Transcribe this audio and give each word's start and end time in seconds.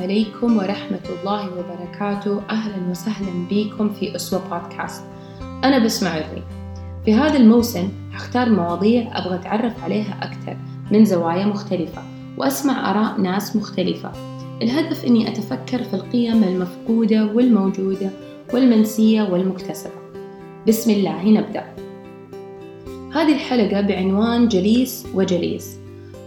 عليكم 0.00 0.56
ورحمة 0.56 1.00
الله 1.20 1.48
وبركاته. 1.58 2.42
أهلا 2.50 2.90
وسهلا 2.90 3.46
بكم 3.50 3.90
في 3.90 4.16
أسوة 4.16 4.40
بودكاست. 4.50 5.04
أنا 5.64 5.78
بسمع 5.78 6.10
عري 6.10 6.42
في 7.04 7.14
هذا 7.14 7.36
الموسم 7.36 7.88
هختار 8.12 8.50
مواضيع 8.50 9.18
أبغى 9.18 9.34
أتعرف 9.34 9.84
عليها 9.84 10.18
أكثر 10.22 10.56
من 10.90 11.04
زوايا 11.04 11.46
مختلفة 11.46 12.02
وأسمع 12.38 12.90
آراء 12.90 13.20
ناس 13.20 13.56
مختلفة. 13.56 14.12
الهدف 14.62 15.04
أني 15.04 15.28
أتفكر 15.28 15.82
في 15.82 15.94
القيم 15.94 16.44
المفقودة 16.44 17.26
والموجودة 17.34 18.10
والمنسية 18.54 19.22
والمكتسبة. 19.22 20.00
بسم 20.68 20.90
الله 20.90 21.30
نبدأ. 21.30 21.64
هذه 23.14 23.34
الحلقة 23.34 23.80
بعنوان 23.80 24.48
جليس 24.48 25.06
وجليس. 25.14 25.78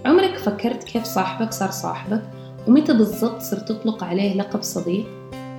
عمرك 0.05 0.37
فكرت 0.37 0.83
كيف 0.83 1.03
صاحبك 1.03 1.51
صار 1.51 1.71
صاحبك؟ 1.71 2.23
ومتى 2.67 2.93
بالضبط 2.93 3.41
صرت 3.41 3.69
تطلق 3.69 4.03
عليه 4.03 4.37
لقب 4.37 4.61
صديق؟ 4.61 5.05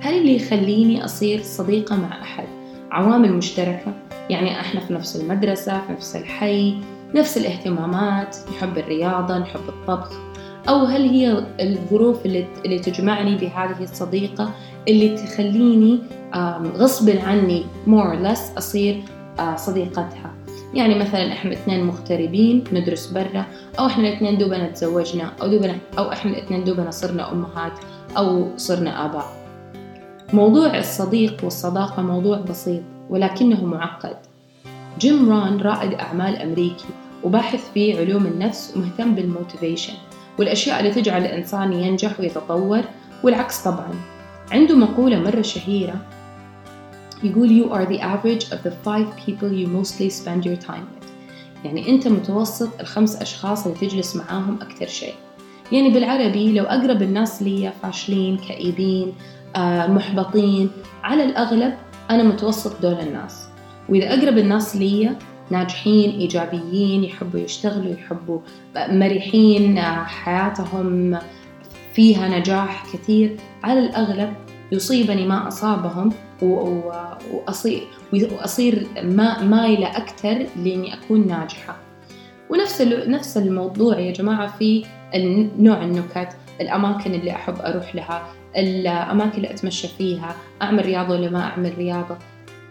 هل 0.01 0.17
اللي 0.17 0.35
يخليني 0.35 1.05
أصير 1.05 1.41
صديقة 1.43 1.95
مع 1.95 2.21
أحد 2.21 2.47
عوامل 2.91 3.33
مشتركة؟ 3.33 3.93
يعني 4.29 4.59
إحنا 4.59 4.79
في 4.79 4.93
نفس 4.93 5.15
المدرسة، 5.15 5.81
في 5.87 5.93
نفس 5.93 6.15
الحي، 6.15 6.77
نفس 7.15 7.37
الاهتمامات، 7.37 8.37
نحب 8.51 8.77
الرياضة، 8.77 9.37
نحب 9.37 9.69
الطبخ، 9.69 10.11
أو 10.69 10.85
هل 10.85 11.09
هي 11.09 11.45
الظروف 11.59 12.25
اللي, 12.25 12.79
تجمعني 12.79 13.35
بهذه 13.35 13.83
الصديقة 13.83 14.51
اللي 14.87 15.17
تخليني 15.17 15.99
غصب 16.75 17.09
عني 17.09 17.65
more 17.87 18.13
or 18.13 18.25
less 18.25 18.57
أصير 18.57 19.03
صديقتها 19.55 20.24
يعني 20.75 20.95
مثلا 20.95 21.31
إحنا 21.31 21.51
الاثنين 21.51 21.83
مغتربين 21.83 22.63
ندرس 22.71 23.07
برا 23.07 23.45
أو 23.79 23.85
إحنا 23.85 24.07
الاثنين 24.07 24.37
دوبنا 24.37 24.67
تزوجنا 24.67 25.31
أو 25.41 25.47
دوبنا 25.47 25.77
أو 25.97 26.11
إحنا 26.11 26.31
الاثنين 26.31 26.63
دوبنا 26.63 26.91
صرنا 26.91 27.31
أمهات 27.31 27.71
أو 28.17 28.47
صرنا 28.57 29.05
آباء. 29.05 29.25
موضوع 30.33 30.77
الصديق 30.77 31.43
والصداقة 31.43 32.01
موضوع 32.01 32.37
بسيط 32.37 32.81
ولكنه 33.09 33.65
معقد. 33.65 34.17
جيم 34.99 35.31
ران 35.31 35.57
رائد 35.57 35.93
أعمال 35.93 36.35
أمريكي 36.35 36.85
وباحث 37.23 37.71
في 37.73 37.99
علوم 37.99 38.25
النفس 38.25 38.73
ومهتم 38.75 39.15
بال 39.15 39.28
motivation 39.28 39.93
والأشياء 40.39 40.79
اللي 40.79 40.91
تجعل 40.91 41.21
الإنسان 41.21 41.73
ينجح 41.73 42.19
ويتطور 42.19 42.81
والعكس 43.23 43.63
طبعا. 43.63 43.93
عنده 44.51 44.75
مقولة 44.75 45.19
مرة 45.19 45.41
شهيرة 45.41 45.95
يقول 47.25 47.49
you 47.49 47.73
are 47.73 47.85
the 47.85 48.01
average 48.01 48.51
of 48.51 48.57
the 48.63 48.71
five 48.85 49.25
people 49.25 49.51
you 49.51 49.67
mostly 49.67 50.09
spend 50.09 50.45
your 50.45 50.67
time 50.67 50.85
with. 50.95 51.05
يعني 51.65 51.89
أنت 51.89 52.07
متوسط 52.07 52.69
الخمس 52.79 53.15
أشخاص 53.15 53.67
اللي 53.67 53.77
تجلس 53.77 54.15
معاهم 54.15 54.59
أكثر 54.61 54.87
شيء. 54.87 55.13
يعني 55.71 55.89
بالعربي 55.89 56.51
لو 56.53 56.63
أقرب 56.63 57.01
الناس 57.01 57.41
لي 57.41 57.71
فاشلين 57.83 58.37
كئيبين 58.37 59.13
آه، 59.55 59.87
محبطين 59.87 60.69
على 61.03 61.23
الأغلب 61.23 61.73
أنا 62.09 62.23
متوسط 62.23 62.81
دول 62.81 62.99
الناس. 62.99 63.47
وإذا 63.89 64.13
أقرب 64.13 64.37
الناس 64.37 64.75
لي 64.75 65.11
ناجحين 65.51 66.09
إيجابيين 66.19 67.03
يحبوا 67.03 67.39
يشتغلوا 67.39 67.93
يحبوا 67.93 68.39
مرحين 68.75 69.77
آه، 69.77 70.03
حياتهم 70.03 71.19
فيها 71.93 72.39
نجاح 72.39 72.93
كثير 72.93 73.37
على 73.63 73.79
الأغلب 73.79 74.33
يصيبني 74.71 75.25
ما 75.25 75.47
أصابهم 75.47 76.11
وأصير, 76.41 77.87
وأصير 78.13 78.87
ما 79.03 79.43
مايلة 79.43 79.97
أكثر 79.97 80.45
لإني 80.55 80.93
أكون 80.93 81.27
ناجحة. 81.27 81.77
ونفس 82.49 82.81
نفس 82.81 83.37
الموضوع 83.37 83.99
يا 83.99 84.11
جماعة 84.11 84.57
في 84.57 84.85
نوع 85.57 85.83
النكت 85.83 86.29
الأماكن 86.61 87.13
اللي 87.13 87.31
أحب 87.31 87.55
أروح 87.61 87.95
لها 87.95 88.27
الأماكن 88.57 89.37
اللي 89.37 89.51
أتمشى 89.51 89.87
فيها 89.87 90.35
أعمل 90.61 90.85
رياضة 90.85 91.13
ولا 91.13 91.29
ما 91.29 91.41
أعمل 91.41 91.77
رياضة. 91.77 92.17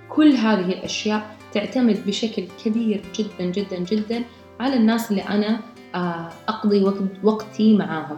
كل 0.08 0.32
هذه 0.32 0.72
الأشياء 0.72 1.36
تعتمد 1.52 2.06
بشكل 2.06 2.44
كبير 2.64 3.02
جدا 3.14 3.50
جدا 3.50 3.78
جدا 3.78 4.24
على 4.60 4.76
الناس 4.76 5.10
اللي 5.10 5.22
أنا 5.22 5.60
آه، 5.94 6.28
أقضي 6.48 6.82
وقت 6.82 7.02
وقتي 7.22 7.76
معاهم. 7.76 8.16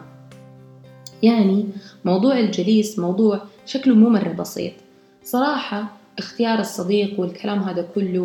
يعني 1.23 1.67
موضوع 2.05 2.39
الجليس 2.39 2.99
موضوع 2.99 3.41
شكله 3.67 3.95
مو 3.95 4.09
مرة 4.09 4.29
بسيط. 4.29 4.73
صراحة 5.27 5.97
اختيار 6.19 6.59
الصديق 6.59 7.21
والكلام 7.21 7.59
هذا 7.59 7.89
كله 7.95 8.21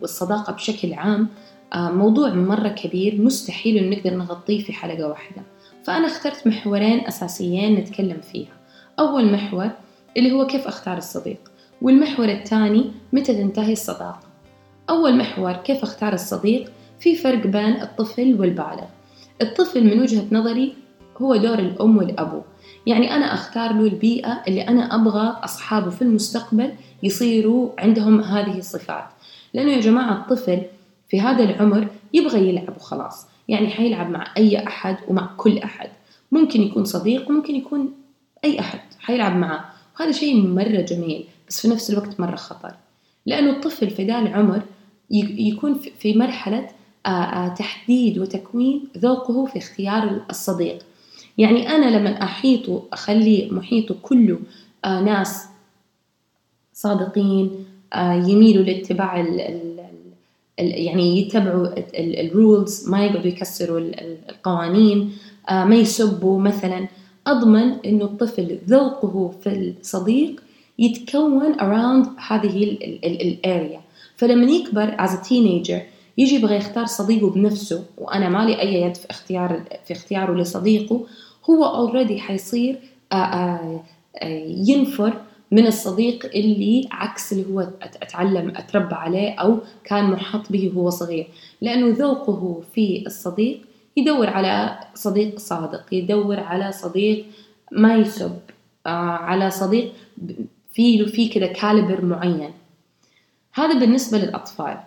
والصداقة 0.00 0.52
بشكل 0.52 0.92
عام 0.92 1.28
آه، 1.72 1.90
موضوع 1.90 2.30
مرة 2.30 2.68
كبير 2.68 3.20
مستحيل 3.20 3.76
إن 3.76 3.90
نقدر 3.90 4.14
نغطيه 4.14 4.62
في 4.62 4.72
حلقة 4.72 5.08
واحدة. 5.08 5.42
فأنا 5.84 6.06
اخترت 6.06 6.46
محورين 6.46 7.06
أساسيين 7.06 7.74
نتكلم 7.74 8.20
فيها. 8.32 8.52
أول 8.98 9.32
محور 9.32 9.70
اللي 10.16 10.32
هو 10.32 10.46
كيف 10.46 10.66
أختار 10.66 10.98
الصديق 10.98 11.38
والمحور 11.82 12.28
الثاني 12.28 12.90
متى 13.12 13.34
تنتهي 13.34 13.72
الصداقة. 13.72 14.20
أول 14.90 15.16
محور 15.16 15.52
كيف 15.52 15.82
أختار 15.82 16.12
الصديق 16.12 16.72
في 17.00 17.16
فرق 17.16 17.46
بين 17.46 17.82
الطفل 17.82 18.40
والبالغ. 18.40 18.84
الطفل 19.42 19.84
من 19.84 20.00
وجهة 20.00 20.24
نظري 20.32 20.74
هو 21.22 21.36
دور 21.36 21.58
الأم 21.58 21.96
والأبو. 21.96 22.40
يعني 22.86 23.16
أنا 23.16 23.34
أختار 23.34 23.72
له 23.72 23.80
البيئة 23.80 24.42
اللي 24.48 24.68
أنا 24.68 24.94
أبغى 24.94 25.36
أصحابه 25.44 25.90
في 25.90 26.02
المستقبل 26.02 26.72
يصيروا 27.02 27.70
عندهم 27.78 28.20
هذه 28.20 28.58
الصفات. 28.58 29.04
لأنه 29.54 29.72
يا 29.72 29.80
جماعة 29.80 30.12
الطفل 30.12 30.62
في 31.08 31.20
هذا 31.20 31.44
العمر 31.44 31.88
يبغى 32.12 32.48
يلعب 32.48 32.76
وخلاص. 32.76 33.26
يعني 33.48 33.68
حيلعب 33.68 34.10
مع 34.10 34.26
أي 34.36 34.66
أحد 34.66 34.96
ومع 35.08 35.30
كل 35.36 35.58
أحد. 35.58 35.88
ممكن 36.32 36.62
يكون 36.62 36.84
صديق 36.84 37.30
وممكن 37.30 37.54
يكون 37.54 37.92
أي 38.44 38.60
أحد. 38.60 38.80
حيلعب 38.98 39.36
معه. 39.36 39.70
وهذا 40.00 40.12
شيء 40.12 40.46
مرة 40.46 40.80
جميل 40.80 41.24
بس 41.48 41.60
في 41.60 41.68
نفس 41.68 41.90
الوقت 41.90 42.20
مرة 42.20 42.36
خطر. 42.36 42.74
لأنه 43.26 43.50
الطفل 43.50 43.90
في 43.90 44.04
ذا 44.04 44.18
العمر 44.18 44.62
يكون 45.10 45.80
في 45.98 46.18
مرحلة 46.18 46.68
تحديد 47.58 48.18
وتكوين 48.18 48.88
ذوقه 48.98 49.46
في 49.46 49.58
اختيار 49.58 50.20
الصديق. 50.30 50.78
يعني 51.40 51.68
أنا 51.68 51.98
لما 51.98 52.22
أحيطه 52.22 52.82
أخلي 52.92 53.48
محيطه 53.50 53.94
كله 54.02 54.38
آه 54.84 55.00
ناس 55.00 55.44
صادقين 56.74 57.50
آه 57.92 58.12
يميلوا 58.12 58.64
لاتباع 58.64 59.20
ال 59.20 59.40
ال 59.40 59.80
يعني 60.58 61.20
يتبعوا 61.20 61.68
ال 61.94 62.10
rules 62.10 62.88
ما 62.88 63.04
يقعدوا 63.04 63.26
يكسروا 63.26 63.80
القوانين 64.30 65.12
آه 65.48 65.64
ما 65.64 65.76
يسبوا 65.76 66.40
مثلا. 66.40 66.88
أضمن 67.26 67.72
إنه 67.86 68.04
الطفل 68.04 68.58
ذوقه 68.66 69.34
في 69.42 69.74
الصديق 69.80 70.40
يتكون 70.78 71.54
around 71.54 72.08
هذه 72.28 72.78
ال 73.04 73.19
area 73.19 73.80
فلما 74.16 74.50
يكبر 74.50 74.96
as 74.96 75.10
a 75.10 75.28
teenager 75.28 75.80
يجي 76.18 76.34
يبغى 76.34 76.56
يختار 76.56 76.86
صديقه 76.86 77.30
بنفسه 77.30 77.84
وأنا 77.98 78.28
مالي 78.28 78.60
أي 78.60 78.82
يد 78.82 78.96
في 78.96 79.10
اختيار 79.10 79.62
في 79.84 79.92
اختياره 79.92 80.34
لصديقه 80.34 81.06
هو 81.50 81.64
already 81.64 82.20
حيصير 82.20 82.78
آه، 83.12 83.14
آه، 83.14 83.84
آه، 84.16 84.44
ينفر 84.46 85.20
من 85.50 85.66
الصديق 85.66 86.26
اللي 86.34 86.88
عكس 86.90 87.32
اللي 87.32 87.54
هو 87.54 87.60
أتعلم 87.82 88.52
أتربى 88.56 88.94
عليه 88.94 89.34
أو 89.34 89.58
كان 89.84 90.04
محاط 90.04 90.52
به 90.52 90.72
وهو 90.74 90.90
صغير. 90.90 91.28
لأنه 91.60 91.96
ذوقه 91.96 92.62
في 92.74 93.06
الصديق 93.06 93.60
يدور 93.96 94.26
على 94.26 94.78
صديق 94.94 95.38
صادق 95.38 95.94
يدور 95.94 96.40
على 96.40 96.72
صديق 96.72 97.26
ما 97.72 97.96
يسب 97.96 98.38
على 98.86 99.50
صديق 99.50 99.92
في 100.72 101.06
في 101.06 101.28
كذا 101.28 101.46
كالبر 101.46 102.04
معين. 102.04 102.50
هذا 103.52 103.78
بالنسبة 103.78 104.18
للأطفال. 104.18 104.80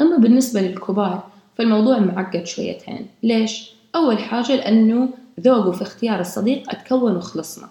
أما 0.00 0.16
بالنسبة 0.16 0.60
للكبار 0.60 1.28
فالموضوع 1.58 1.98
معقد 1.98 2.46
شويتين. 2.46 3.06
ليش؟ 3.22 3.74
أول 3.94 4.18
حاجة 4.18 4.56
لأنه 4.56 5.08
ذوقه 5.40 5.72
في 5.72 5.82
اختيار 5.82 6.20
الصديق 6.20 6.70
أتكون 6.70 7.16
وخلصنا. 7.16 7.68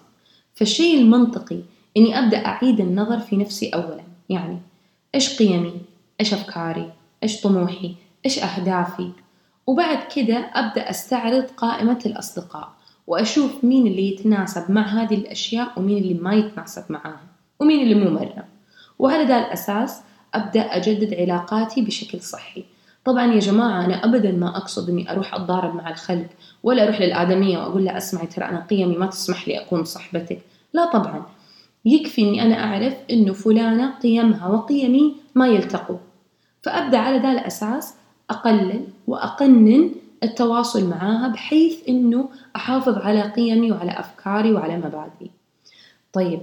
فالشيء 0.54 1.00
المنطقي 1.00 1.60
إني 1.96 2.18
أبدأ 2.18 2.46
أعيد 2.46 2.80
النظر 2.80 3.20
في 3.20 3.36
نفسي 3.36 3.68
أولا. 3.68 4.02
يعني 4.28 4.58
إيش 5.14 5.38
قيمي؟ 5.38 5.72
إيش 6.20 6.34
أفكاري؟ 6.34 6.92
إيش 7.22 7.40
طموحي؟ 7.40 7.94
إيش 8.26 8.38
أهدافي؟ 8.38 9.10
وبعد 9.66 9.98
كده 10.16 10.36
أبدأ 10.54 10.90
أستعرض 10.90 11.44
قائمة 11.56 11.98
الأصدقاء 12.06 12.72
وأشوف 13.06 13.64
مين 13.64 13.86
اللي 13.86 14.08
يتناسب 14.08 14.70
مع 14.70 14.82
هذه 14.82 15.14
الأشياء 15.14 15.72
ومين 15.76 15.98
اللي 15.98 16.14
ما 16.14 16.34
يتناسب 16.34 16.84
معاها 16.88 17.20
ومين 17.60 17.82
اللي 17.82 17.94
مو 17.94 18.10
مرة. 18.10 18.44
وعلى 18.98 19.24
ذا 19.24 19.38
الأساس 19.38 20.00
أبدأ 20.34 20.76
أجدد 20.76 21.14
علاقاتي 21.14 21.82
بشكل 21.82 22.20
صحي. 22.20 22.64
طبعا 23.04 23.32
يا 23.34 23.38
جماعة 23.38 23.84
أنا 23.84 24.04
أبدا 24.04 24.32
ما 24.32 24.56
أقصد 24.56 24.90
إني 24.90 25.12
أروح 25.12 25.34
أتضارب 25.34 25.74
مع 25.74 25.90
الخلق 25.90 26.26
ولا 26.62 26.84
أروح 26.84 27.00
للآدمية 27.00 27.58
وأقول 27.58 27.84
لها 27.84 27.96
أسمعي 27.96 28.26
ترى 28.26 28.44
أنا 28.44 28.66
قيمي 28.70 28.96
ما 28.96 29.06
تسمح 29.06 29.48
لي 29.48 29.60
أكون 29.60 29.84
صحبتك 29.84 30.38
لا 30.72 30.86
طبعا. 30.92 31.26
يكفي 31.84 32.22
إني 32.22 32.42
أنا 32.42 32.64
أعرف 32.64 32.94
إنه 33.10 33.32
فلانة 33.32 33.94
قيمها 33.98 34.48
وقيمي 34.48 35.14
ما 35.34 35.46
يلتقوا. 35.48 35.96
فأبدأ 36.62 36.98
على 36.98 37.18
ذا 37.18 37.32
الأساس 37.32 37.94
أقلل 38.30 38.86
وأقنن 39.06 39.90
التواصل 40.22 40.88
معاها 40.88 41.28
بحيث 41.28 41.88
إنه 41.88 42.28
أحافظ 42.56 42.98
على 42.98 43.22
قيمي 43.22 43.72
وعلى 43.72 43.90
أفكاري 43.90 44.52
وعلى 44.52 44.76
مبادئي. 44.76 45.30
طيب. 46.12 46.40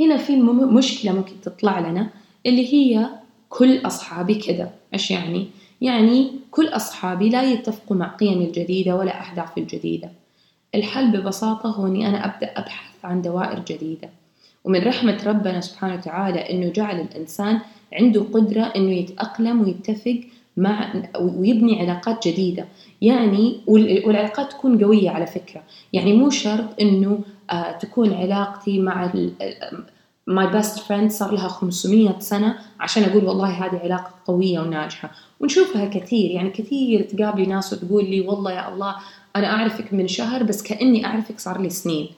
هنا 0.00 0.16
في 0.16 0.36
مشكلة 0.36 1.12
ممكن 1.12 1.40
تطلع 1.40 1.78
لنا 1.78 2.08
اللي 2.46 2.74
هي 2.74 3.19
كل 3.50 3.86
أصحابي 3.86 4.34
كذا. 4.34 4.70
إيش 4.94 5.10
يعني؟ 5.10 5.46
يعني 5.80 6.30
كل 6.50 6.68
أصحابي 6.68 7.28
لا 7.28 7.42
يتفقوا 7.42 7.96
مع 7.96 8.06
قيمي 8.06 8.44
الجديدة 8.44 8.96
ولا 8.96 9.30
أهدافي 9.30 9.60
الجديدة. 9.60 10.10
الحل 10.74 11.10
ببساطة 11.10 11.68
هو 11.70 11.86
إني 11.86 12.08
أنا 12.08 12.24
أبدأ 12.24 12.52
أبحث 12.56 13.04
عن 13.04 13.22
دوائر 13.22 13.58
جديدة. 13.68 14.08
ومن 14.64 14.84
رحمة 14.84 15.18
ربنا 15.26 15.60
سبحانه 15.60 15.94
وتعالى 15.94 16.50
إنه 16.50 16.72
جعل 16.72 17.00
الإنسان 17.00 17.60
عنده 17.92 18.24
قدرة 18.32 18.62
إنه 18.62 18.92
يتأقلم 18.92 19.60
ويتفق 19.60 20.20
مع 20.56 20.92
ويبني 21.20 21.80
علاقات 21.80 22.28
جديدة. 22.28 22.66
يعني 23.02 23.60
والعلاقات 23.66 24.52
تكون 24.52 24.84
قوية 24.84 25.10
على 25.10 25.26
فكرة. 25.26 25.62
يعني 25.92 26.12
مو 26.12 26.30
شرط 26.30 26.80
إنه 26.80 27.18
آه 27.50 27.72
تكون 27.72 28.12
علاقتي 28.12 28.78
مع 28.78 29.12
my 30.30 30.46
best 30.46 30.78
friend 30.78 31.10
صار 31.10 31.32
لها 31.32 31.48
500 31.48 32.18
سنة 32.18 32.58
عشان 32.80 33.02
أقول 33.02 33.24
والله 33.24 33.48
هذه 33.48 33.80
علاقة 33.84 34.10
قوية 34.26 34.60
وناجحة. 34.60 35.10
ونشوفها 35.40 35.86
كثير 35.86 36.30
يعني 36.30 36.50
كثير 36.50 37.02
تقابلي 37.02 37.46
ناس 37.46 37.72
وتقول 37.72 38.04
لي 38.04 38.20
والله 38.20 38.52
يا 38.52 38.74
الله 38.74 38.96
أنا 39.36 39.46
أعرفك 39.46 39.92
من 39.92 40.08
شهر 40.08 40.42
بس 40.42 40.62
كأني 40.62 41.06
أعرفك 41.06 41.40
صار 41.40 41.60
لي 41.60 41.70
سنين. 41.70 42.08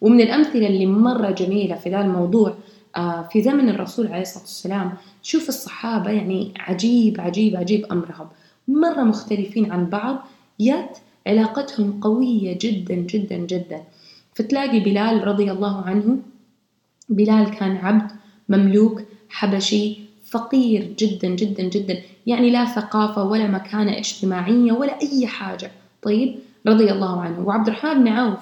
ومن 0.00 0.20
الأمثلة 0.20 0.66
اللي 0.66 0.86
مرة 0.86 1.30
جميلة 1.30 1.76
في 1.76 1.90
ذا 1.90 2.00
الموضوع 2.00 2.54
آه، 2.96 3.28
في 3.32 3.42
زمن 3.42 3.68
الرسول 3.68 4.06
عليه 4.06 4.22
الصلاة 4.22 4.42
والسلام 4.42 4.92
تشوف 5.22 5.48
الصحابة 5.48 6.10
يعني 6.10 6.52
عجيب 6.58 7.20
عجيب 7.20 7.56
عجيب 7.56 7.86
أمرهم. 7.92 8.28
مرة 8.68 9.02
مختلفين 9.02 9.72
عن 9.72 9.86
بعض 9.86 10.16
يت 10.58 10.98
علاقتهم 11.26 12.00
قوية 12.00 12.58
جدا 12.60 12.94
جدا 12.94 13.36
جدا. 13.36 13.82
فتلاقي 14.34 14.80
بلال 14.80 15.26
رضي 15.26 15.50
الله 15.50 15.82
عنه 15.82 16.18
بلال 17.08 17.50
كان 17.50 17.76
عبد 17.76 18.10
مملوك 18.48 19.02
حبشي 19.28 19.98
فقير 20.24 20.94
جدا 20.98 21.28
جدا 21.28 21.62
جدا. 21.62 22.02
يعني 22.26 22.50
لا 22.50 22.64
ثقافة 22.64 23.24
ولا 23.24 23.46
مكانة 23.46 23.98
اجتماعية 23.98 24.72
ولا 24.72 25.02
أي 25.02 25.26
حاجة. 25.26 25.70
طيب 26.02 26.34
رضي 26.66 26.92
الله 26.92 27.20
عنه. 27.20 27.40
وعبد 27.46 27.68
الرحمن 27.68 28.04
بن 28.04 28.08
عوف 28.08 28.40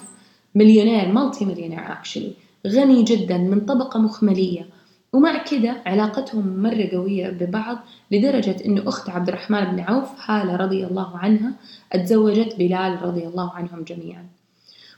مليونير 0.54 1.12
multi-millionaire 1.12 1.92
actually 1.92 2.32
غني 2.66 3.02
جدا 3.02 3.38
من 3.38 3.60
طبقة 3.60 4.00
مخملية. 4.00 4.66
ومع 5.12 5.44
كده 5.44 5.82
علاقتهم 5.86 6.62
مرة 6.62 6.88
قوية 6.92 7.30
ببعض 7.30 7.78
لدرجة 8.10 8.56
إنه 8.66 8.88
أخت 8.88 9.10
عبد 9.10 9.28
الرحمن 9.28 9.64
بن 9.64 9.80
عوف 9.80 10.30
هالة 10.30 10.56
رضي 10.56 10.86
الله 10.86 11.16
عنها 11.18 11.52
اتزوجت 11.92 12.56
بلال 12.58 13.02
رضي 13.02 13.26
الله 13.26 13.52
عنهم 13.52 13.82
جميعا. 13.82 14.26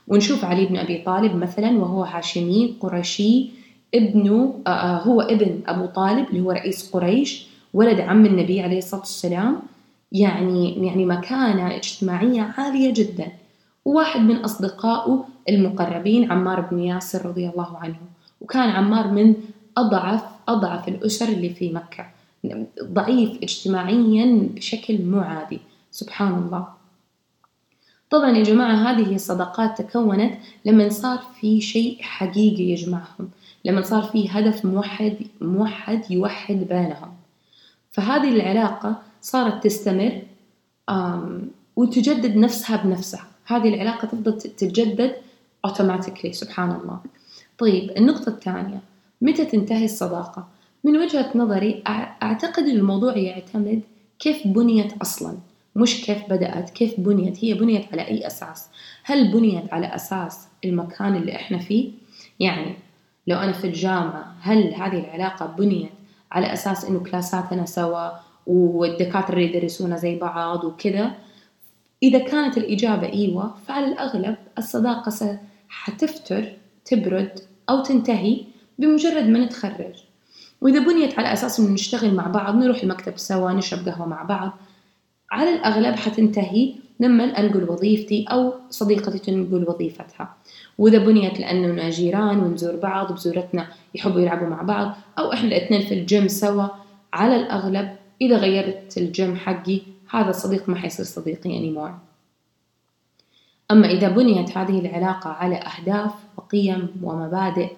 ونشوف 0.07 0.45
علي 0.45 0.65
بن 0.65 0.77
أبي 0.77 0.97
طالب 0.97 1.35
مثلا 1.35 1.77
وهو 1.77 2.03
هاشمي 2.03 2.75
قرشي 2.79 3.58
ابنه 3.95 4.59
آه, 4.67 4.69
آه، 4.69 5.01
هو 5.01 5.21
ابن 5.21 5.61
أبو 5.67 5.85
طالب 5.85 6.27
اللي 6.29 6.41
هو 6.41 6.51
رئيس 6.51 6.91
قريش 6.91 7.47
ولد 7.73 7.99
عم 7.99 8.25
النبي 8.25 8.61
عليه 8.61 8.77
الصلاة 8.77 8.99
والسلام. 8.99 9.59
يعني 10.11 10.85
يعني 10.87 11.05
مكانة 11.05 11.75
اجتماعية 11.75 12.41
عالية 12.57 12.93
جدا. 12.93 13.31
وواحد 13.85 14.19
من 14.21 14.35
أصدقائه 14.35 15.25
المقربين 15.49 16.31
عمار 16.31 16.61
بن 16.61 16.79
ياسر 16.79 17.25
رضي 17.25 17.49
الله 17.49 17.77
عنه. 17.77 17.99
وكان 18.41 18.69
عمار 18.69 19.07
من 19.07 19.35
أضعف 19.77 20.23
أضعف 20.47 20.87
الأسر 20.87 21.27
اللي 21.27 21.49
في 21.49 21.73
مكة. 21.73 22.05
ضعيف 22.83 23.43
اجتماعيا 23.43 24.49
بشكل 24.55 25.01
مو 25.01 25.19
عادي 25.19 25.59
سبحان 25.91 26.33
الله. 26.33 26.67
طبعا 28.09 28.37
يا 28.37 28.43
جماعة 28.43 28.73
هذه 28.73 29.15
الصداقات 29.15 29.81
تكونت 29.81 30.33
لما 30.65 30.89
صار 30.89 31.19
في 31.41 31.61
شيء 31.61 31.97
حقيقي 32.01 32.63
يجمعهم. 32.63 33.29
لما 33.65 33.81
صار 33.81 34.03
في 34.03 34.29
هدف 34.29 34.65
موحد 34.65 35.17
موحد 35.41 36.11
يوحد 36.11 36.55
بينهم. 36.55 37.13
فهذه 37.91 38.29
العلاقة 38.29 39.01
صارت 39.21 39.63
تستمر 39.63 40.21
وتجدد 41.75 42.35
نفسها 42.35 42.77
بنفسها. 42.77 43.25
هذه 43.45 43.73
العلاقة 43.73 44.05
تفضل 44.05 44.37
تتجدد 44.37 45.15
اوتوماتيكلي 45.65 46.33
سبحان 46.33 46.71
الله. 46.71 46.99
طيب 47.57 47.91
النقطة 47.97 48.29
الثانية 48.29 48.79
متى 49.21 49.45
تنتهي 49.45 49.85
الصداقة؟ 49.85 50.47
من 50.83 50.97
وجهة 50.97 51.31
نظري 51.35 51.83
أعتقد 52.23 52.63
الموضوع 52.63 53.17
يعتمد 53.17 53.81
كيف 54.19 54.47
بنيت 54.47 54.93
أصلا. 55.01 55.37
مش 55.75 56.05
كيف 56.05 56.29
بدأت 56.29 56.69
كيف 56.69 56.99
بنيت. 56.99 57.43
هي 57.43 57.53
بنيت 57.53 57.85
على 57.91 58.07
أي 58.07 58.27
أساس؟ 58.27 58.67
هل 59.03 59.31
بنيت 59.31 59.73
على 59.73 59.95
أساس 59.95 60.47
المكان 60.65 61.15
اللي 61.15 61.35
إحنا 61.35 61.57
فيه؟ 61.57 61.91
يعني 62.39 62.75
لو 63.29 63.37
أنا 63.37 63.51
في 63.51 63.67
الجامعة 63.67 64.35
هل 64.41 64.73
هذه 64.73 64.99
العلاقة 64.99 65.45
بنيت 65.45 65.91
على 66.31 66.53
أساس 66.53 66.85
إنه 66.85 66.99
كلاساتنا 66.99 67.65
سوا 67.65 68.09
والدكاترة 68.47 69.39
يدرسونا 69.39 69.97
زي 69.97 70.19
بعض 70.19 70.63
وكذا؟ 70.63 71.11
إذا 72.03 72.19
كانت 72.19 72.57
الإجابة 72.57 73.13
إيوة 73.13 73.55
فعلى 73.67 73.85
الأغلب 73.85 74.35
الصداقة 74.57 75.39
حتفتر 75.69 76.53
تبرد 76.85 77.39
أو 77.69 77.83
تنتهي 77.83 78.41
بمجرد 78.79 79.23
ما 79.23 79.45
نتخرج. 79.45 80.03
وإذا 80.61 80.79
بنيت 80.79 81.19
على 81.19 81.33
أساس 81.33 81.59
إنه 81.59 81.69
نشتغل 81.69 82.13
مع 82.13 82.27
بعض 82.27 82.55
نروح 82.55 82.83
المكتب 82.83 83.17
سوا 83.17 83.51
نشرب 83.51 83.89
قهوة 83.89 84.07
مع 84.07 84.23
بعض 84.23 84.51
على 85.31 85.55
الأغلب 85.55 85.95
حتنتهي 85.95 86.75
لما 86.99 87.23
أنقل 87.23 87.69
وظيفتي 87.69 88.25
أو 88.31 88.53
صديقتي 88.69 89.19
تنقل 89.19 89.65
وظيفتها. 89.69 90.35
وإذا 90.77 90.97
بنيت 90.97 91.39
لأننا 91.39 91.89
جيران 91.89 92.39
ونزور 92.39 92.75
بعض 92.75 93.13
بزورتنا 93.13 93.67
يحبوا 93.95 94.21
يلعبوا 94.21 94.47
مع 94.47 94.61
بعض 94.61 94.95
أو 95.19 95.33
إحنا 95.33 95.47
الاثنين 95.47 95.81
في 95.81 95.93
الجيم 95.93 96.27
سوا 96.27 96.67
على 97.13 97.35
الأغلب 97.35 97.95
إذا 98.21 98.37
غيرت 98.37 98.97
الجيم 98.97 99.35
حقي 99.35 99.81
هذا 100.09 100.29
الصديق 100.29 100.69
ما 100.69 100.75
حيصير 100.75 101.05
صديقي 101.05 101.49
anymore. 101.49 102.09
أما 103.71 103.87
إذا 103.91 104.09
بنيت 104.09 104.57
هذه 104.57 104.79
العلاقة 104.79 105.29
على 105.29 105.55
أهداف 105.55 106.11
وقيم 106.37 106.87
ومبادئ 107.03 107.69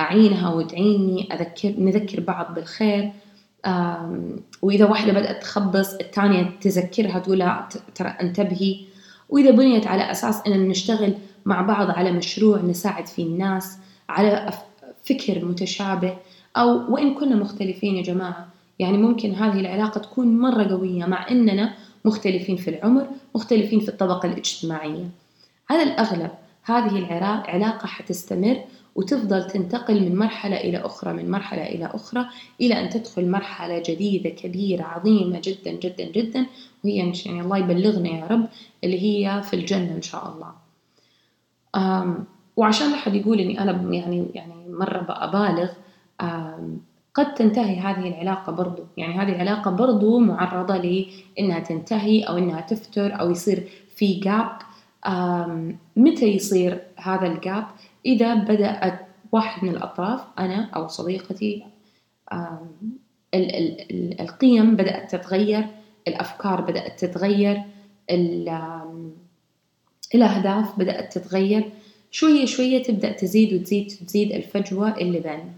أعينها 0.00 0.54
وتعيني 0.54 1.34
أذكر 1.34 1.74
نذكر 1.78 2.20
بعض 2.20 2.54
بالخير 2.54 3.12
وإذا 4.62 4.84
واحدة 4.84 5.12
بدأت 5.12 5.42
تخبص 5.42 5.94
الثانية 5.94 6.50
تذكرها 6.60 7.18
تقول 7.18 7.52
ترى 7.94 8.08
انتبهي. 8.08 8.80
وإذا 9.28 9.50
بنيت 9.50 9.86
على 9.86 10.10
أساس 10.10 10.42
أن 10.46 10.68
نشتغل 10.68 11.14
مع 11.44 11.62
بعض 11.62 11.90
على 11.90 12.12
مشروع 12.12 12.58
نساعد 12.58 13.06
فيه 13.06 13.24
الناس 13.24 13.78
على 14.08 14.52
فكر 15.04 15.44
متشابه 15.44 16.16
أو 16.56 16.94
وإن 16.94 17.14
كنا 17.14 17.36
مختلفين 17.36 17.96
يا 17.96 18.02
جماعة. 18.02 18.48
يعني 18.78 18.98
ممكن 18.98 19.34
هذه 19.34 19.60
العلاقة 19.60 19.98
تكون 19.98 20.38
مرة 20.38 20.64
قوية 20.64 21.04
مع 21.04 21.30
أننا 21.30 21.74
مختلفين 22.04 22.56
في 22.56 22.70
العمر 22.70 23.06
مختلفين 23.34 23.80
في 23.80 23.88
الطبقة 23.88 24.26
الاجتماعية. 24.26 25.08
على 25.70 25.82
الأغلب 25.82 26.30
هذه 26.62 26.98
العلاقة 26.98 27.86
حتستمر 27.86 28.56
وتفضل 28.94 29.46
تنتقل 29.46 30.00
من 30.00 30.16
مرحلة 30.16 30.56
إلى 30.56 30.78
أخرى 30.78 31.12
من 31.12 31.30
مرحلة 31.30 31.62
إلى 31.62 31.86
أخرى 31.94 32.26
إلى 32.60 32.80
أن 32.80 32.88
تدخل 32.88 33.30
مرحلة 33.30 33.82
جديدة 33.86 34.30
كبيرة 34.30 34.82
عظيمة 34.82 35.40
جدا 35.44 35.70
جدا 35.70 36.04
جدا 36.04 36.46
وهي 36.84 36.96
يعني 36.96 37.40
الله 37.40 37.58
يبلغنا 37.58 38.08
يا 38.08 38.26
رب 38.26 38.46
اللي 38.84 39.02
هي 39.02 39.42
في 39.42 39.54
الجنة 39.54 39.92
إن 39.92 40.02
شاء 40.02 40.34
الله. 40.34 40.52
وعشان 42.56 42.90
لا 42.90 42.94
أحد 42.94 43.14
يقول 43.14 43.40
إني 43.40 43.60
أنا 43.60 43.94
يعني 43.94 44.26
يعني 44.34 44.54
مرة 44.68 45.06
أبالغ 45.08 45.70
قد 47.14 47.34
تنتهي 47.34 47.76
هذه 47.80 48.08
العلاقة 48.08 48.52
برضو. 48.52 48.82
يعني 48.96 49.14
هذه 49.14 49.28
العلاقة 49.28 49.70
برضو 49.70 50.18
معرضة 50.18 50.76
لإنها 50.76 51.58
تنتهي 51.58 52.22
أو 52.22 52.38
إنها 52.38 52.60
تفتر 52.60 53.20
أو 53.20 53.30
يصير 53.30 53.68
في 53.96 54.14
جاب 54.14 54.48
متى 55.96 56.26
يصير 56.26 56.82
هذا 56.96 57.26
الجاب 57.26 57.64
إذا 58.06 58.34
بدأت 58.34 59.06
واحد 59.32 59.64
من 59.64 59.70
الأطراف 59.70 60.20
أنا 60.38 60.70
أو 60.76 60.88
صديقتي 60.88 61.64
القيم 64.20 64.76
بدأت 64.76 65.10
تتغير 65.14 65.66
الأفكار 66.08 66.60
بدأت 66.60 67.04
تتغير 67.04 67.62
الأهداف 70.14 70.78
بدأت 70.78 71.18
تتغير. 71.18 71.70
شوية 72.10 72.44
شوية 72.44 72.82
تبدأ 72.82 73.12
تزيد 73.12 73.54
وتزيد 73.54 73.86
تزيد 73.86 74.32
الفجوة 74.32 74.96
اللي 74.98 75.20
بيننا. 75.20 75.54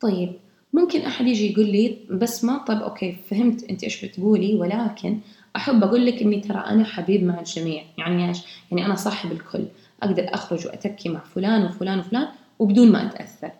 طيب 0.00 0.32
ممكن 0.72 1.00
أحد 1.00 1.26
يجي 1.26 1.52
يقول 1.52 1.66
لي 1.66 1.96
بس 2.10 2.44
ما 2.44 2.58
طب 2.58 2.82
أوكي 2.82 3.16
فهمت 3.30 3.64
أنت 3.70 3.84
إيش 3.84 4.04
بتقولي 4.04 4.54
ولكن 4.54 5.18
أحب 5.56 5.84
أقول 5.84 6.06
لك 6.06 6.22
إني 6.22 6.40
ترى 6.40 6.58
أنا 6.58 6.84
حبيب 6.84 7.24
مع 7.24 7.40
الجميع. 7.40 7.82
يعني 7.98 8.28
إيش؟ 8.28 8.38
يعني 8.70 8.86
أنا 8.86 8.94
صاحب 8.94 9.32
الكل. 9.32 9.64
أقدر 10.02 10.34
أخرج 10.34 10.66
وأتكي 10.66 11.08
مع 11.08 11.20
فلان 11.20 11.64
وفلان 11.64 11.98
وفلان 11.98 12.28
وبدون 12.58 12.92
ما 12.92 13.06
أتأثر. 13.06 13.50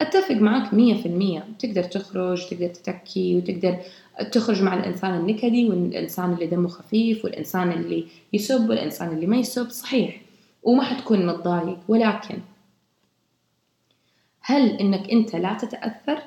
أتفق 0.00 0.34
معك 0.34 0.74
مية 0.74 0.94
في 0.94 1.06
المية. 1.06 1.44
تقدر 1.58 1.82
تخرج 1.82 2.48
تقدر 2.48 2.68
تتكي 2.68 3.36
وتقدر 3.36 3.78
تخرج 4.32 4.62
مع 4.62 4.74
الإنسان 4.74 5.14
النكدي 5.14 5.68
والإنسان 5.68 6.32
اللي 6.32 6.46
دمه 6.46 6.68
خفيف 6.68 7.24
والإنسان 7.24 7.72
اللي 7.72 8.06
يسب 8.32 8.68
والإنسان 8.68 9.08
اللي 9.08 9.26
ما 9.26 9.36
يسب. 9.36 9.70
صحيح. 9.70 10.20
وما 10.62 10.82
حتكون 10.82 11.26
متضايق. 11.26 11.78
ولكن 11.88 12.38
هل 14.40 14.70
إنك 14.70 15.10
أنت 15.10 15.36
لا 15.36 15.54
تتأثر؟ 15.54 16.22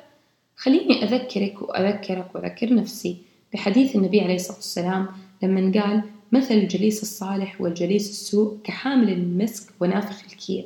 خليني 0.55 1.03
أذكرك 1.03 1.61
وأذكرك 1.61 2.35
وأذكر 2.35 2.73
نفسي. 2.73 3.17
بحديث 3.53 3.95
النبي 3.95 4.21
عليه 4.21 4.35
الصلاة 4.35 4.55
والسلام 4.55 5.07
لما 5.43 5.81
قال 5.81 6.01
مثل 6.31 6.53
الجليس 6.53 7.01
الصالح 7.01 7.61
والجليس 7.61 8.09
السوء 8.09 8.57
كحامل 8.63 9.09
المسك 9.09 9.69
ونافخ 9.79 10.23
الكير 10.31 10.65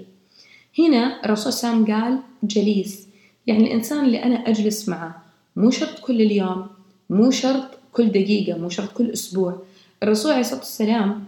هنا 0.79 1.25
الرسول 1.25 1.47
وسلم 1.47 1.85
قال 1.85 2.19
جليس. 2.43 3.07
يعني 3.47 3.63
الإنسان 3.63 4.05
اللي 4.05 4.23
أنا 4.23 4.35
أجلس 4.35 4.89
معه 4.89 5.23
مو 5.55 5.71
شرط 5.71 5.99
كل 5.99 6.21
اليوم 6.21 6.67
مو 7.09 7.31
شرط 7.31 7.69
كل 7.93 8.07
دقيقة 8.07 8.57
مو 8.57 8.69
شرط 8.69 8.91
كل 8.91 9.11
أسبوع. 9.11 9.61
الرسول 10.03 10.31
عليه 10.31 10.41
الصلاة 10.41 10.59
والسلام 10.59 11.25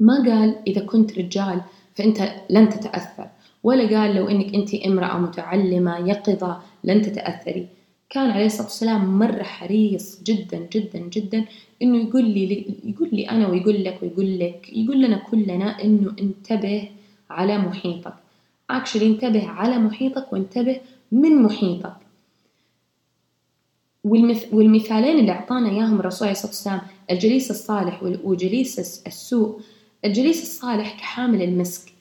ما 0.00 0.14
قال 0.14 0.56
إذا 0.66 0.80
كنت 0.80 1.18
رجال 1.18 1.60
فأنت 1.94 2.34
لن 2.50 2.68
تتأثر 2.68 3.28
ولا 3.62 3.98
قال 3.98 4.16
لو 4.16 4.28
إنك 4.28 4.54
أنت 4.54 4.74
امرأة 4.74 5.18
متعلمة 5.18 6.08
يقظة 6.08 6.62
لن 6.84 7.02
تتأثري. 7.02 7.66
كان 8.10 8.30
عليه 8.30 8.46
الصلاة 8.46 8.62
والسلام 8.62 9.18
مرة 9.18 9.42
حريص 9.42 10.22
جدا 10.22 10.66
جدا 10.72 10.98
جدا 10.98 11.44
إنه 11.84 12.08
يقول 12.08 12.24
لي 12.24 12.74
يقول 12.84 13.08
لي 13.12 13.30
أنا 13.30 13.48
ويقول 13.48 13.84
لك 13.84 13.98
ويقول 14.02 14.38
لك 14.38 14.68
يقول 14.72 15.02
لنا 15.02 15.16
كلنا 15.16 15.84
إنه 15.84 16.14
انتبه 16.20 16.88
على 17.30 17.58
محيطك. 17.58 18.14
Actually 18.72 19.02
انتبه 19.02 19.48
على 19.48 19.78
محيطك 19.78 20.32
وانتبه 20.32 20.80
من 21.12 21.42
محيطك. 21.42 21.96
والمثالين 24.52 25.18
اللي 25.18 25.32
أعطانا 25.32 25.70
إياهم 25.70 26.00
الرسول 26.00 26.28
عليه 26.28 26.32
الصلاة 26.36 26.50
والسلام 26.50 26.80
الجليس 27.10 27.50
الصالح 27.50 28.02
وجليس 28.02 29.02
السوء. 29.06 29.60
الجليس 30.04 30.42
الصالح 30.42 30.98
كحامل 30.98 31.42
المسك. 31.42 31.92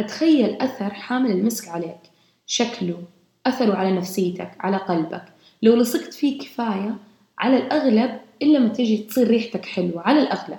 أتخيل 0.00 0.54
أثر 0.60 0.90
حامل 0.90 1.30
المسك 1.30 1.68
عليك. 1.68 2.00
شكله 2.46 3.02
أثره 3.46 3.74
على 3.74 3.92
نفسيتك 3.92 4.50
على 4.60 4.76
قلبك. 4.76 5.24
لو 5.62 5.74
لصقت 5.74 6.14
فيه 6.14 6.38
كفاية 6.38 6.96
على 7.38 7.56
الأغلب 7.56 8.20
إلا 8.42 8.58
ما 8.58 8.68
تجي 8.68 8.96
تصير 8.98 9.28
ريحتك 9.28 9.64
حلوة 9.64 10.02
على 10.02 10.22
الأغلب. 10.22 10.58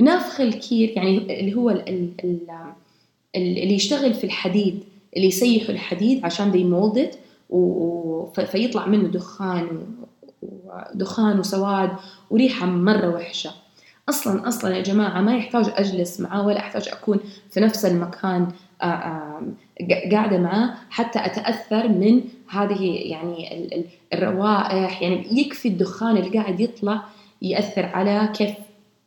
نافخ 0.00 0.40
الكير 0.40 0.90
يعني 0.96 1.40
اللي 1.40 1.54
هو 1.54 1.70
اللي 3.36 3.74
يشتغل 3.74 4.14
في 4.14 4.24
الحديد 4.24 4.84
اللي 5.16 5.26
يسيحوا 5.26 5.74
الحديد 5.74 6.24
عشان 6.24 6.50
دي 6.52 6.64
مولدت 6.64 7.18
فيطلع 8.46 8.86
منه 8.86 9.08
دخان 9.08 9.86
ودخان 10.42 11.38
وسواد 11.38 11.90
وريحة 12.30 12.66
مرة 12.66 13.08
وحشة. 13.14 13.50
أصلا 14.08 14.48
أصلا 14.48 14.76
يا 14.76 14.82
جماعة 14.82 15.20
ما 15.20 15.36
يحتاج 15.36 15.64
أجلس 15.68 16.20
معاه 16.20 16.46
ولا 16.46 16.58
أحتاج 16.58 16.88
أكون 16.88 17.20
في 17.50 17.60
نفس 17.60 17.84
المكان. 17.84 18.48
آه، 18.82 18.86
آه، 18.86 19.42
قاعدة 20.12 20.38
معاه 20.38 20.74
حتى 20.90 21.26
أتأثر 21.26 21.88
من 21.88 22.22
هذه 22.48 22.84
يعني 23.10 23.84
الروائح. 24.12 25.02
يعني 25.02 25.40
يكفي 25.40 25.68
الدخان 25.68 26.16
اللي 26.16 26.38
قاعد 26.38 26.60
يطلع 26.60 27.02
يأثر 27.42 27.86
على 27.86 28.32
كيف 28.34 28.54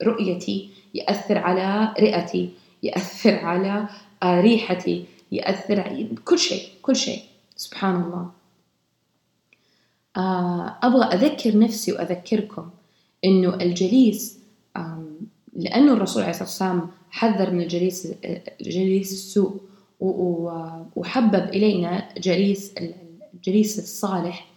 رؤيتي 0.03 0.69
يأثر 0.93 1.37
على 1.37 1.93
رئتي 1.99 2.49
يأثر 2.83 3.35
على 3.45 3.87
آه، 4.23 4.41
ريحتي 4.41 5.05
يأثر 5.31 6.07
كل 6.25 6.39
شيء 6.39 6.67
كل 6.81 6.95
شيء. 6.95 7.19
سبحان 7.55 7.95
الله. 7.95 8.29
أبغى 10.83 11.05
أذكر 11.05 11.57
نفسي 11.57 11.91
وأذكركم 11.91 12.69
إنه 13.25 13.55
الجليس 13.55 14.39
لأنه 15.55 15.93
الرسول 15.93 16.23
عليه 16.23 16.31
الصلاة 16.31 16.49
والسلام 16.49 16.89
حذر 17.11 17.51
من 17.51 17.61
الجليس 17.61 18.13
جليس 18.61 19.11
السوء 19.11 19.55
وحبب 20.95 21.49
إلينا 21.49 22.09
جليس 22.17 22.73
الجليس 23.33 23.79
الصالح. 23.79 24.47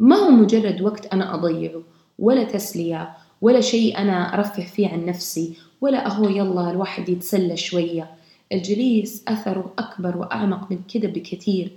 ما 0.00 0.16
هو 0.16 0.30
مجرد 0.30 0.82
وقت 0.82 1.06
أنا 1.06 1.34
أضيعه؟ 1.34 1.82
ولا 2.18 2.44
تسلية 2.44 3.10
ولا 3.40 3.60
شيء 3.60 3.98
أنا 3.98 4.34
أرفه 4.34 4.64
فيه 4.64 4.88
عن 4.88 5.06
نفسي 5.06 5.54
ولا 5.80 6.06
أهو 6.06 6.28
يلا 6.28 6.70
الواحد 6.70 7.08
يتسلى 7.08 7.56
شوية. 7.56 8.10
الجليس 8.52 9.24
أثره 9.28 9.72
أكبر 9.78 10.16
وأعمق 10.16 10.70
من 10.70 10.78
كده 10.94 11.08
بكثير. 11.08 11.72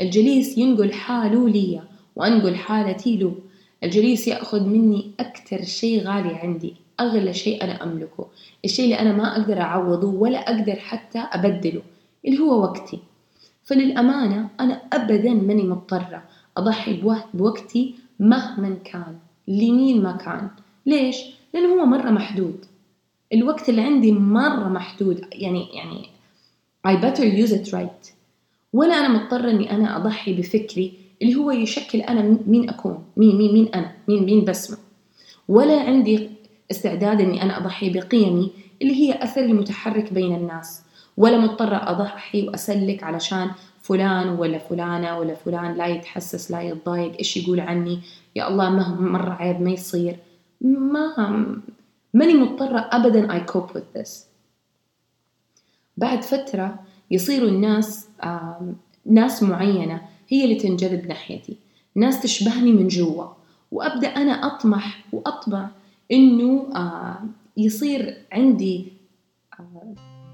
الجليس 0.00 0.58
ينقل 0.58 0.92
حاله 0.92 1.48
لي 1.48 1.82
وأنقل 2.16 2.54
حالتي 2.54 3.16
له. 3.16 3.34
الجليس 3.84 4.28
يأخذ 4.28 4.64
مني 4.64 5.10
أكثر 5.20 5.62
شيء 5.62 6.02
غالي 6.02 6.34
عندي. 6.34 6.74
أغلى 7.00 7.34
شيء 7.34 7.64
أنا 7.64 7.82
أملكه. 7.84 8.26
الشيء 8.64 8.84
اللي 8.84 8.98
أنا 8.98 9.12
ما 9.12 9.32
أقدر 9.32 9.60
أعوضه 9.60 10.08
ولا 10.08 10.38
أقدر 10.38 10.76
حتى 10.76 11.18
أبدله 11.18 11.82
اللي 12.26 12.38
هو 12.38 12.62
وقتي. 12.62 12.98
فللأمانة 13.64 14.48
أنا 14.60 14.82
أبدا 14.92 15.34
ماني 15.34 15.62
مضطرة 15.62 16.22
أضحي 16.56 17.02
بوقتي 17.34 17.94
مهما 18.20 18.76
كان 18.84 19.18
لمين 19.48 20.02
ما 20.02 20.12
كان. 20.12 20.50
ليش؟ 20.86 21.16
لأنه 21.54 21.68
هو 21.68 21.86
مرة 21.86 22.10
محدود. 22.10 22.64
الوقت 23.32 23.68
اللي 23.68 23.80
عندي 23.82 24.12
مرة 24.12 24.68
محدود. 24.68 25.24
يعني 25.32 25.68
يعني 25.74 26.08
I 26.88 27.00
better 27.00 27.24
use 27.24 27.52
it 27.52 27.72
right. 27.72 28.12
ولا 28.72 28.94
أنا 28.94 29.08
مضطرة 29.08 29.50
إني 29.50 29.70
أنا 29.70 29.96
أضحي 29.96 30.34
بفكري 30.34 30.92
اللي 31.22 31.34
هو 31.34 31.50
يشكل 31.50 32.00
أنا 32.00 32.38
مين 32.46 32.70
أكون. 32.70 33.04
مين 33.16 33.36
مين 33.36 33.52
مين 33.52 33.68
أنا؟ 33.74 33.92
مين 34.08 34.24
مين 34.24 34.44
بسمة؟ 34.44 34.78
ولا 35.48 35.80
عندي 35.80 36.30
استعداد 36.70 37.20
إني 37.20 37.42
أنا 37.42 37.58
أضحي 37.58 37.90
بقيمي 37.90 38.50
اللي 38.82 38.94
هي 38.94 39.24
أثري 39.24 39.44
المتحرك 39.44 40.12
بين 40.12 40.34
الناس. 40.34 40.82
ولا 41.16 41.38
مضطرة 41.38 41.76
أضحي 41.90 42.48
وأسلك 42.48 43.02
علشان 43.02 43.50
فلان 43.82 44.28
ولا 44.28 44.58
فلانة 44.58 45.18
ولا 45.18 45.34
فلان 45.34 45.74
لا 45.74 45.86
يتحسس 45.86 46.50
لا 46.50 46.60
يتضايق 46.62 47.18
إيش 47.18 47.36
يقول 47.36 47.60
عني؟ 47.60 48.00
يا 48.36 48.48
الله 48.48 48.70
مهما 48.70 49.10
مرة 49.10 49.32
عيب 49.32 49.60
ما 49.60 49.70
يصير. 49.70 50.16
ما 50.60 51.46
ماني 52.14 52.34
مضطرة 52.34 52.88
أبدا 52.92 53.38
I 53.38 53.52
cope 53.52 53.74
with 53.74 53.98
this. 53.98 54.10
بعد 55.96 56.22
فترة 56.22 56.78
يصيروا 57.10 57.48
الناس 57.48 58.08
ناس 59.06 59.42
معينة 59.42 60.02
هي 60.28 60.44
اللي 60.44 60.54
تنجذب 60.54 61.06
ناحيتي. 61.06 61.56
ناس 61.94 62.22
تشبهني 62.22 62.72
من 62.72 62.88
جوا. 62.88 63.26
وأبدأ 63.72 64.08
أنا 64.08 64.32
أطمح 64.32 65.04
وأطمع 65.12 65.70
إنه 66.12 66.66
يصير 67.56 68.14
عندي 68.32 68.92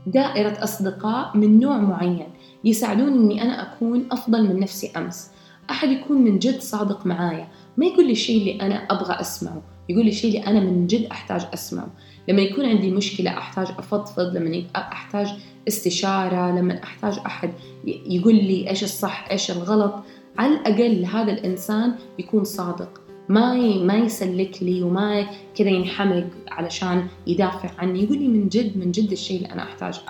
دائرة 0.06 0.64
أصدقاء 0.64 1.36
من 1.36 1.60
نوع 1.60 1.78
معين 1.78 2.26
يساعدوني 2.64 3.18
إني 3.18 3.42
أنا 3.42 3.62
أكون 3.62 4.06
أفضل 4.12 4.48
من 4.48 4.60
نفسي 4.60 4.92
أمس. 4.96 5.30
أحد 5.70 5.88
يكون 5.88 6.22
من 6.22 6.38
جد 6.38 6.60
صادق 6.60 7.06
معايا. 7.06 7.48
ما 7.76 7.86
يقول 7.86 8.06
لي 8.06 8.12
الشيء 8.12 8.40
اللي 8.40 8.66
أنا 8.66 8.74
أبغى 8.74 9.20
أسمعه. 9.20 9.62
يقول 9.88 10.04
لي 10.04 10.10
الشيء 10.10 10.30
اللي 10.30 10.50
أنا 10.50 10.60
من 10.60 10.86
جد 10.86 11.06
أحتاج 11.06 11.46
أسمعه. 11.54 11.88
لما 12.28 12.42
يكون 12.42 12.64
عندي 12.64 12.90
مشكلة 12.90 13.30
أحتاج 13.30 13.66
أفضفض 13.78 14.36
لما 14.36 14.62
أحتاج 14.76 15.28
استشارة 15.68 16.58
لما 16.58 16.82
أحتاج 16.82 17.18
أحد 17.26 17.50
يقول 17.86 18.34
لي 18.34 18.70
إيش 18.70 18.84
الصح 18.84 19.28
إيش 19.30 19.50
الغلط. 19.50 19.94
على 20.38 20.54
الأقل 20.54 21.04
هذا 21.04 21.32
الإنسان 21.32 21.94
يكون 22.18 22.44
صادق. 22.44 23.03
ما 23.28 23.54
ما 23.82 23.94
يسلك 23.94 24.62
لي 24.62 24.82
وما 24.82 25.26
كذا 25.54 25.68
ينحمق 25.68 26.24
علشان 26.48 27.06
يدافع 27.26 27.70
عني. 27.78 28.04
يقول 28.04 28.18
لي 28.18 28.28
من 28.28 28.48
جد 28.48 28.78
من 28.78 28.90
جد 28.90 29.12
الشيء 29.12 29.36
اللي 29.36 29.52
أنا 29.52 29.62
أحتاج 29.62 30.00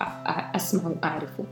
أسمعه 0.57 0.97
وأعرفه. 1.03 1.45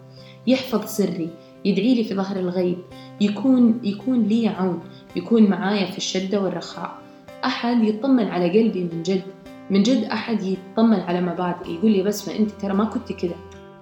يحفظ 0.46 0.84
سري 0.84 1.30
يدعي 1.64 1.94
لي 1.94 2.04
في 2.04 2.14
ظهر 2.14 2.36
الغيب. 2.36 2.78
يكون 3.20 3.80
يكون 3.82 4.22
لي 4.22 4.48
عون. 4.48 4.80
يكون 5.16 5.50
معايا 5.50 5.90
في 5.90 5.98
الشدة 5.98 6.40
والرخاء. 6.42 6.98
أحد 7.44 7.84
يطمن 7.84 8.26
على 8.26 8.60
قلبي 8.60 8.84
من 8.84 9.02
جد. 9.02 9.22
من 9.70 9.82
جد 9.82 10.04
أحد 10.04 10.42
يطمن 10.42 11.00
على 11.00 11.20
مبادئي. 11.20 11.74
يقول 11.74 11.90
لي 11.90 12.02
بس 12.02 12.28
ما 12.28 12.36
أنت 12.36 12.50
ترى 12.50 12.74
ما 12.74 12.84
كنت 12.84 13.12
كذا. 13.12 13.34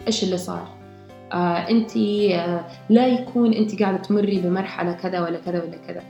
إيش 0.07 0.25
اللي 0.25 0.39
صار؟ 0.39 0.69
آه 1.33 1.69
أنت 1.71 1.97
آه 1.97 2.65
لا 2.91 3.07
يكون 3.07 3.55
أنت 3.55 3.83
قاعدة 3.83 3.97
تمري 3.97 4.41
بمرحلة 4.41 4.93
كذا 4.93 5.21
ولا 5.21 5.39
كذا 5.39 5.63
ولا 5.63 5.77
كذا. 5.87 6.03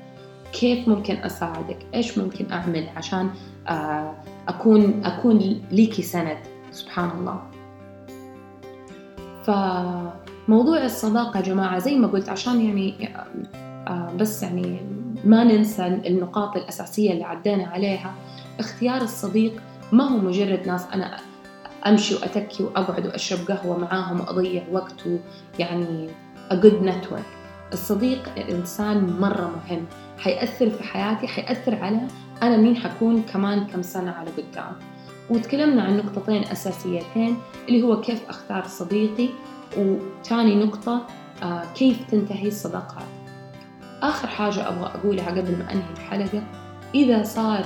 كيف 0.52 0.88
ممكن 0.88 1.16
أساعدك؟ 1.16 1.78
إيش 1.94 2.18
ممكن 2.18 2.52
أعمل 2.52 2.88
عشان 2.96 3.30
آه 3.68 4.14
أكون 4.48 5.04
أكون 5.04 5.62
ليكي 5.70 6.02
سند؟ 6.02 6.38
سبحان 6.70 7.10
الله. 7.18 7.40
فموضوع 9.44 10.84
الصداقة 10.84 11.38
يا 11.38 11.42
جماعة 11.44 11.78
زي 11.78 11.96
ما 11.96 12.08
قلت 12.08 12.28
عشان 12.28 12.60
يعني 12.60 13.08
آه 13.88 14.12
بس 14.18 14.42
يعني 14.42 14.80
ما 15.24 15.44
ننسى 15.44 15.86
النقاط 15.86 16.56
الأساسية 16.56 17.12
اللي 17.12 17.24
عدينا 17.24 17.66
عليها. 17.66 18.14
اختيار 18.58 19.02
الصديق 19.02 19.52
ما 19.92 20.04
هو 20.04 20.16
مجرد 20.16 20.66
ناس 20.66 20.86
أنا 20.94 21.16
أمشي 21.86 22.14
وأتكي 22.14 22.62
وأقعد 22.62 23.06
وأشرب 23.06 23.50
قهوة 23.50 23.78
معاهم 23.78 24.20
وأضيع 24.20 24.62
وقت 24.72 25.04
يعني 25.58 26.08
a 26.50 26.54
good 26.54 26.84
network. 26.84 27.39
الصديق 27.72 28.28
إنسان 28.50 29.16
مرة 29.20 29.50
مهم. 29.66 29.84
حيأثر 30.18 30.70
في 30.70 30.82
حياتي 30.84 31.26
حيأثر 31.26 31.74
على 31.74 32.00
أنا 32.42 32.56
مين 32.56 32.76
حكون 32.76 33.22
كمان 33.22 33.66
كم 33.66 33.82
سنة 33.82 34.10
على 34.10 34.30
قدام. 34.30 34.72
وتكلمنا 35.30 35.82
عن 35.82 35.96
نقطتين 35.96 36.42
أساسيتين 36.44 37.36
اللي 37.68 37.82
هو 37.82 38.00
كيف 38.00 38.28
أختار 38.28 38.64
صديقي 38.66 39.28
وثاني 39.76 40.64
نقطة 40.64 41.06
آه 41.42 41.62
كيف 41.74 41.96
تنتهي 42.10 42.48
الصداقات. 42.48 43.06
آخر 44.02 44.28
حاجة 44.28 44.68
أبغى 44.68 44.90
أقولها 44.94 45.30
قبل 45.30 45.58
ما 45.58 45.72
أنهي 45.72 45.92
الحلقة 45.96 46.42
إذا 46.94 47.22
صار 47.22 47.64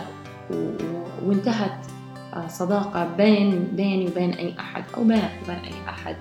وانتهت 1.24 1.86
آه 2.34 2.46
صداقة 2.48 3.08
بين 3.16 3.68
بيني 3.72 4.08
وبين 4.08 4.32
أي 4.32 4.54
أحد 4.60 4.84
أو 4.96 5.04
بينك 5.04 5.32
وبين 5.44 5.58
أي 5.58 5.88
أحد 5.88 6.16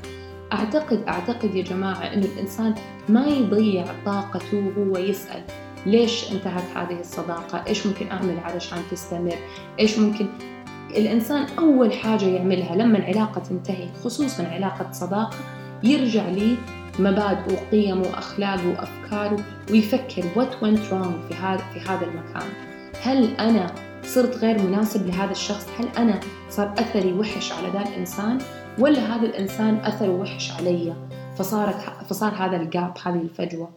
أعتقد 0.54 1.04
أعتقد 1.08 1.56
يا 1.56 1.64
جماعة 1.64 2.14
إنه 2.14 2.26
الإنسان 2.26 2.76
ما 3.10 3.26
يضيع 3.26 3.86
طاقته 4.06 4.72
وهو 4.78 4.98
يسأل 4.98 5.44
ليش 5.86 6.32
انتهت 6.32 6.78
هذه 6.78 7.00
الصداقة؟ 7.00 7.64
إيش 7.68 7.88
ممكن 7.88 8.12
أعمل 8.12 8.40
علشان 8.40 8.78
تستمر؟ 8.92 9.38
إيش 9.80 10.00
ممكن 10.00 10.28
الإنسان 10.90 11.46
أول 11.60 11.94
حاجة 11.94 12.26
يعملها 12.26 12.76
لما 12.76 12.98
العلاقة 12.98 13.42
تنتهي 13.42 13.88
خصوصا 14.04 14.44
علاقة 14.44 14.92
صداقة 14.92 15.38
يرجع 15.84 16.30
لي 16.30 16.58
مبادئه 17.00 17.54
وقيمه 17.54 18.02
وأخلاقه 18.02 18.70
وأفكاره 18.70 19.44
ويفكر 19.72 20.22
what 20.36 20.64
went 20.64 20.92
wrong 20.92 21.28
في 21.30 21.34
هذا 21.42 21.64
في 21.74 21.80
هذا 21.80 22.06
المكان 22.06 22.50
هل 23.02 23.36
أنا 23.36 23.72
صرت 24.04 24.38
غير 24.38 24.62
مناسب 24.62 25.08
لهذا 25.08 25.32
الشخص 25.32 25.68
هل 25.80 25.88
أنا 25.98 26.20
صار 26.50 26.74
أثري 26.78 27.14
وحش 27.14 27.52
على 27.52 27.70
ذا 27.74 27.82
الإنسان 27.82 28.38
ولا 28.80 29.00
هذا 29.00 29.26
الإنسان 29.26 29.76
أثره 29.76 30.10
وحش 30.10 30.52
علي 30.52 30.94
فصارت 31.36 31.76
فصار 32.10 32.34
هذا 32.34 32.58
الجاب 32.58 32.94
هذه 33.06 33.22
الفجوة. 33.22 33.70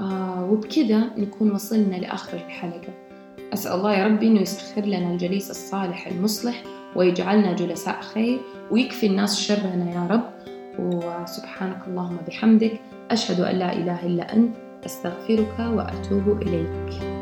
آه 0.00 0.48
وبكذا 0.50 0.98
نكون 1.18 1.50
وصلنا 1.50 1.96
لآخر 1.96 2.36
الحلقة. 2.36 2.88
أسأل 3.52 3.72
الله 3.72 3.94
يا 3.94 4.06
ربي 4.06 4.26
أنه 4.26 4.40
يسخر 4.40 4.80
لنا 4.80 5.10
الجليس 5.12 5.50
الصالح 5.50 6.06
المصلح 6.06 6.62
ويجعلنا 6.96 7.52
جلساء 7.52 8.00
خير 8.00 8.40
ويكفي 8.70 9.06
الناس 9.06 9.40
شرنا 9.40 9.90
يا 9.94 10.06
رب. 10.10 10.30
وسبحانك 10.78 11.78
اللهم 11.88 12.16
بحمدك. 12.28 12.80
أشهد 13.10 13.40
أن 13.40 13.56
لا 13.56 13.72
إله 13.72 14.06
إلا 14.06 14.32
أنت. 14.32 14.56
أستغفرك 14.86 15.58
وأتوب 15.58 16.42
إليك. 16.42 17.19